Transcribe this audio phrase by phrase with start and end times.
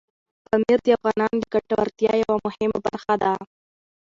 [0.45, 3.31] پامیر د افغانانو د ګټورتیا یوه مهمه برخه ده.